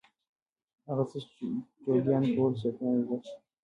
هغه 0.87 1.03
څه 1.09 1.17
چې 1.29 1.45
جوګیانو 1.83 2.27
کول 2.35 2.53
صوفیانو 2.61 3.01
زده 3.05 3.17
کړل. 3.17 3.37